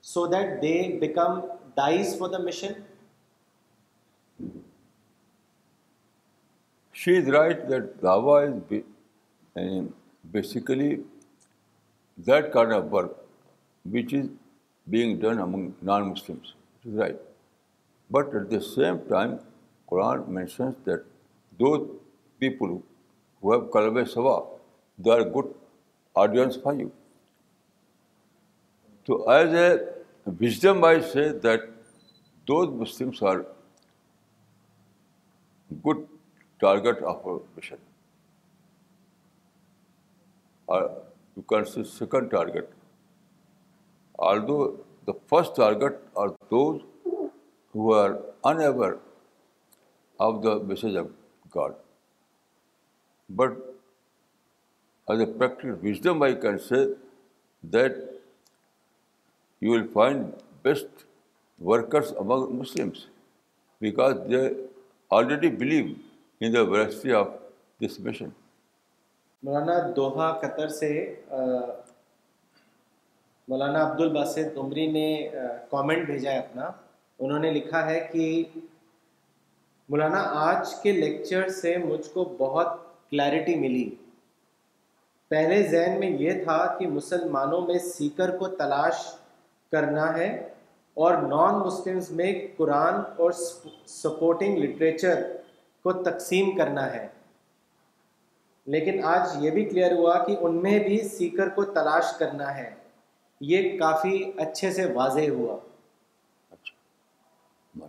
[0.01, 1.45] so that they become
[1.77, 2.85] dais for the mission?
[6.93, 8.41] She is right that dawah
[9.57, 9.89] is
[10.31, 11.01] basically
[12.27, 13.17] that kind of work
[13.85, 14.29] which is
[14.89, 16.55] being done among non-Muslims.
[16.83, 17.17] It is right.
[18.11, 19.41] But at the same time,
[19.91, 21.05] Quran mentions that
[21.59, 21.89] those
[22.39, 22.83] people
[23.41, 24.45] who have Qalb-e Sawa,
[24.99, 25.55] they are good
[26.15, 26.91] audience for you.
[29.07, 31.61] So as a wisdom, I say that
[32.47, 33.47] those Muslims are
[35.83, 36.07] good
[36.61, 37.79] target of our mission
[40.73, 42.71] you can say second target.
[44.19, 46.83] Although the first target are those
[47.73, 48.97] who are unaware
[50.19, 51.11] of the message of
[51.51, 51.75] God.
[53.29, 53.57] But
[55.11, 56.87] as a practical wisdom, I can say
[57.71, 57.97] that
[59.61, 61.05] you will find best
[61.59, 63.07] workers among Muslims
[63.81, 64.55] because they
[65.11, 65.99] already believe
[66.41, 67.33] in the veracity of
[67.79, 68.33] this mission.
[69.45, 70.89] Maulana Doha Qatar سے
[73.49, 75.03] مولانا عبد الباسط عمری نے
[75.71, 76.69] comment بھیجا ہے اپنا
[77.25, 78.29] انہوں نے لکھا ہے کہ
[79.91, 82.81] مولانا آج کے لیکچر سے مجھ کو بہت
[83.11, 83.85] کلیرٹی ملی
[85.35, 89.07] پہلے ذہن میں یہ تھا کہ مسلمانوں میں سیکر کو تلاش
[89.73, 90.29] کرنا ہے
[91.05, 93.31] اور نان مسلمز میں قرآن اور
[94.03, 95.23] سپورٹنگ لٹریچر
[95.87, 97.07] کو تقسیم کرنا ہے
[98.73, 102.69] لیکن آج یہ بھی کلیئر ہوا کہ ان میں بھی سیکر کو تلاش کرنا ہے
[103.51, 105.57] یہ کافی اچھے سے واضح ہوا
[106.53, 107.85] اچھا۔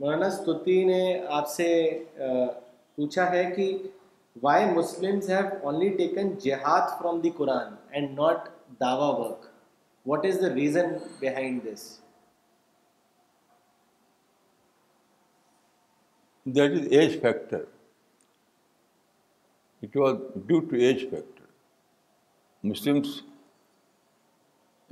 [0.00, 1.02] مولانا ستوتی نے
[1.40, 1.68] آپ سے
[2.96, 3.66] پوچھا ہے کہ
[4.42, 5.20] وائی مسلم
[5.98, 8.48] ٹیکن جہاد from the Quran and not
[8.80, 9.44] Dawa work
[10.08, 11.84] what is the reason behind this
[16.56, 17.62] that is age factor
[19.84, 20.20] It was
[20.50, 21.46] due to age factor.
[22.68, 23.14] Muslims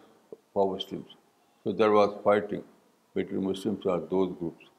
[0.52, 1.18] for Muslims.
[1.64, 2.64] So there was fighting
[3.14, 4.72] between Muslims or those groups.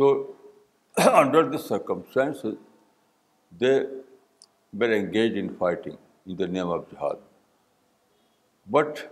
[0.00, 0.14] So
[1.26, 2.58] under the circumstances,
[3.66, 3.78] they
[4.82, 5.94] were engaged in fighting
[6.26, 7.22] in the name of jihad.
[8.76, 9.02] But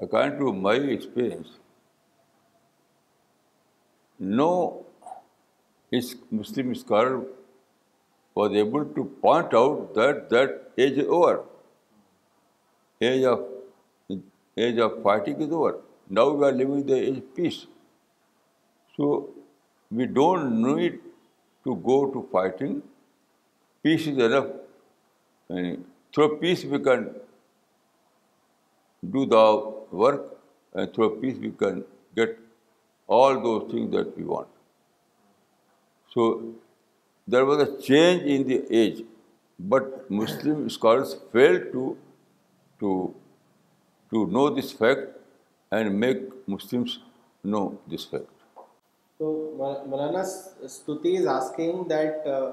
[0.00, 1.56] according to my experience,
[4.18, 4.50] no
[6.38, 7.20] Muslim scholar
[8.34, 11.44] was able to point out that that age is over.
[13.02, 15.78] Age of fighting is over.
[16.08, 17.66] Now we are living in the age of peace.
[18.96, 19.30] So
[19.90, 21.00] we don't need
[21.64, 22.82] to go to fighting.
[23.82, 24.54] Peace is enough
[25.48, 27.10] and through peace we can
[29.10, 30.32] do the work,
[30.74, 32.38] and through peace we can get
[33.06, 34.48] all those things that we want.
[36.12, 36.54] So
[37.28, 39.04] there was a change in the age,
[39.58, 43.14] but Muslim scholars failed to
[44.10, 45.06] know this fact
[45.70, 47.00] and make Muslims
[47.44, 48.26] know this fact.
[49.18, 50.24] So Maulana
[50.64, 52.52] Stuti is asking that uh,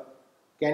[0.63, 0.69] جو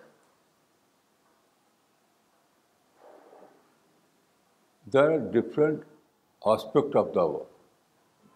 [4.94, 5.82] There are different
[6.52, 7.42] aspects of dawah.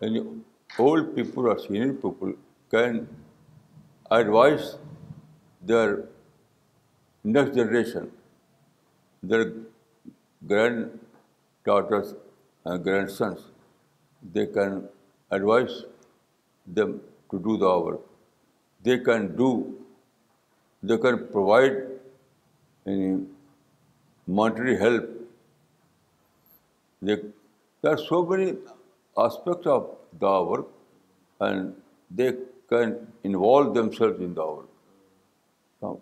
[0.09, 2.35] And old people or senior people
[2.75, 3.01] can
[4.19, 4.67] advise
[5.63, 5.95] their
[7.37, 8.11] next generation,
[9.23, 9.47] their
[10.55, 12.13] granddaughters
[12.67, 13.49] and grandsons.
[14.37, 14.77] They can
[15.39, 15.81] advise
[16.81, 16.95] them
[17.31, 17.95] to do dawah work
[18.87, 19.47] they can do,
[20.89, 21.77] they can provide
[22.93, 23.07] any
[24.39, 25.07] monetary help.
[27.11, 28.51] There are so many
[29.25, 29.87] aspects of
[30.25, 30.69] the work,
[31.49, 31.73] and
[32.21, 32.29] they
[32.75, 32.95] can
[33.31, 34.71] involve themselves in the work.
[35.83, 35.93] Now,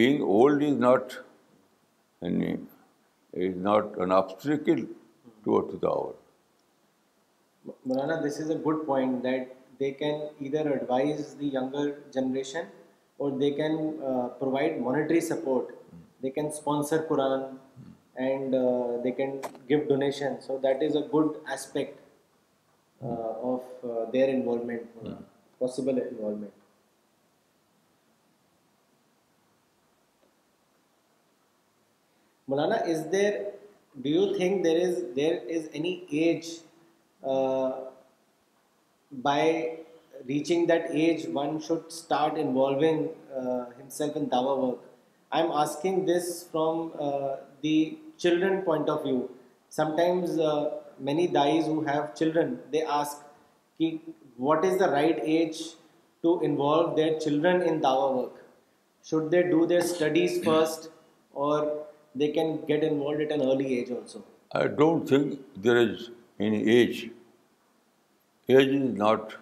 [0.00, 0.80] being old is
[3.70, 6.10] not an obstacle towards the hour.
[7.86, 12.66] Maulana, this is a good point that they can either advise the younger generation
[13.18, 15.76] or they can uh, provide monetary support.
[16.20, 17.56] They can sponsor Quran
[18.16, 20.46] and uh, they can give donations.
[20.46, 21.98] So that is a good aspect
[23.02, 23.62] uh, of
[24.12, 25.14] their involvement, hmm.
[25.58, 26.52] possible involvement.
[32.48, 32.86] Maulana,
[34.02, 36.56] do you think there is any age
[37.22, 39.10] children
[48.64, 50.40] point آفائمز
[51.00, 53.24] many dies who ہیل they ask
[53.78, 53.96] کہ
[54.38, 55.62] what is the right age
[56.22, 58.40] to involve the children in داور work
[59.10, 60.88] should they do their studies first
[61.44, 61.64] or
[62.20, 64.30] they can get involved at an early age آلسوٹ
[65.08, 66.02] think درج
[66.50, 67.04] age
[68.48, 69.32] age is not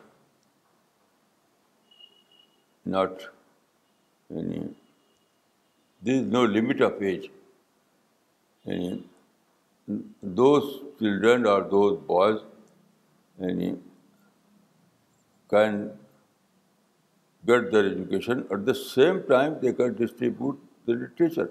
[2.86, 3.22] not
[4.30, 4.59] یعنی
[6.18, 7.26] is no limit of age
[8.64, 8.92] یعنی
[10.38, 10.64] those
[10.98, 12.36] children or those boys
[13.42, 13.72] یعنی
[15.51, 15.80] can
[17.48, 21.42] get their education at the same time they can distribute the literature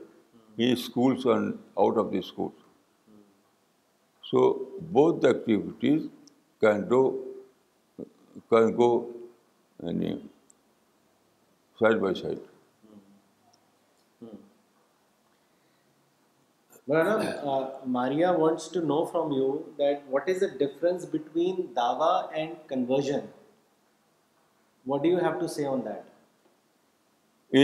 [0.58, 2.68] in schools and out of the schools
[4.32, 4.42] so
[4.94, 6.02] بہت activities
[6.62, 7.02] can do
[8.50, 8.90] can go
[9.84, 10.12] یعنی
[11.80, 12.38] side by side
[16.76, 17.48] side
[17.96, 23.26] Maria wants to know from you that what is the difference between دعویٰ and conversion
[24.92, 25.82] what do have to say on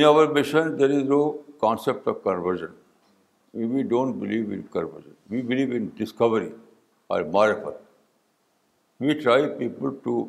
[0.03, 1.21] our mission there is do
[1.61, 2.73] concept of conversion
[3.55, 6.49] we don't believe in inversion we believe in discovery
[7.13, 7.81] or معرفت
[9.01, 10.23] we try people to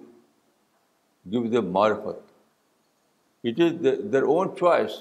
[1.30, 2.20] give the معرفت
[3.46, 4.98] it is their own choice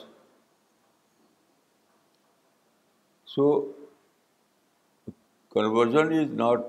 [3.35, 3.49] so
[5.53, 6.59] conversion is not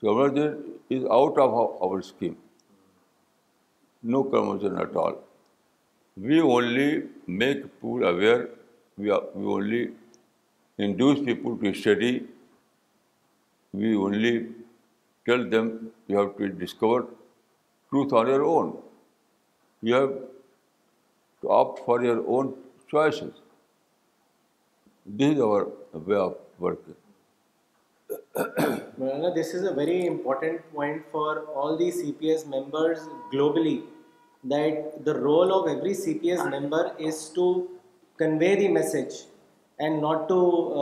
[0.00, 1.50] conversion is out of
[1.82, 2.34] over scheme
[4.12, 5.14] no conversion at all
[6.26, 6.90] we only
[7.38, 8.44] make people aware
[8.98, 9.86] we only
[10.78, 12.12] induce people to study,
[13.72, 14.34] we only
[15.26, 18.78] tell them you have to discover truth on your own.
[19.82, 20.14] You have
[21.42, 22.54] to opt for your own
[22.88, 23.42] choices.
[25.04, 26.94] This is our way of working.
[28.38, 33.00] Maulana, this is a very important point for all the CPS members
[33.32, 33.82] globally,
[34.44, 37.48] that the role of every CPS member is to
[38.18, 39.24] convey the message
[39.78, 40.76] people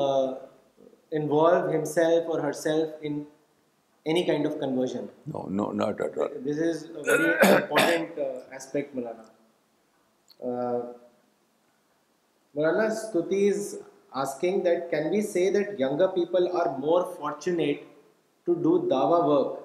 [16.53, 17.84] are more fortunate
[18.44, 19.59] to do Dawa work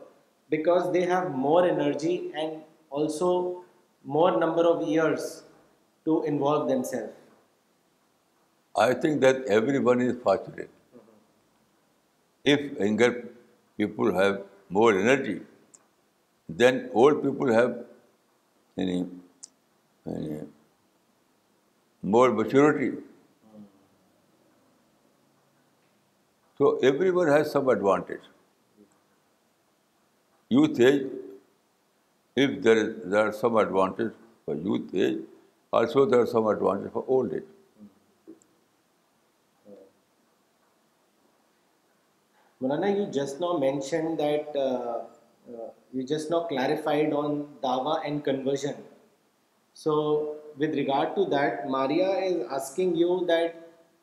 [0.49, 2.59] because they have more energy and
[2.99, 3.32] also
[4.13, 5.32] more number of years
[6.03, 7.19] to involve them self
[8.76, 10.69] I think that everyone is fortunate.
[12.43, 13.28] If younger
[13.78, 15.41] people have more energy,
[16.47, 17.84] then old people have
[22.01, 23.01] more maturity.
[26.57, 28.22] So everyone has some advantage.
[30.49, 31.07] Youth age,
[32.36, 34.13] if there are some advantage
[34.45, 35.19] for youth age,
[35.72, 37.43] also there are some advantage for old age.
[42.62, 44.49] You just now mentioned
[47.64, 48.82] the and conversion
[49.84, 49.95] so
[50.59, 52.09] regard to داریاں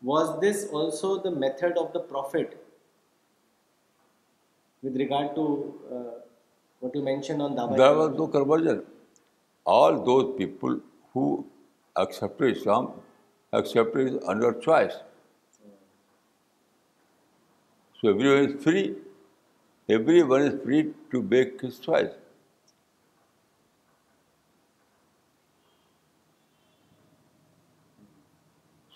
[0.06, 0.66] was this
[1.04, 2.54] O method of the prophet
[4.98, 5.38] regard
[6.94, 7.40] you mention
[18.00, 18.82] So everyone is free.
[19.94, 20.80] Everyone is free
[21.12, 22.74] to make his choice.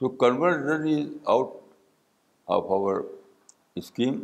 [0.00, 1.00] So conversion is
[1.36, 1.56] out
[2.58, 2.92] of our
[3.88, 4.20] scheme.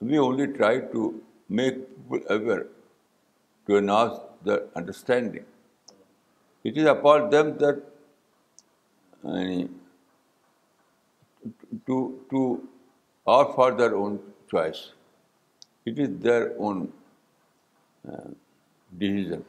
[0.00, 1.06] We only try to
[1.48, 2.66] make people aware,
[3.66, 5.48] to enhance their understanding.
[6.64, 7.76] It is upon them that
[11.86, 12.54] to
[13.26, 14.20] or for their own
[14.50, 14.92] choice.
[15.84, 16.92] It is their own
[18.10, 18.30] uh,
[18.96, 19.42] decision.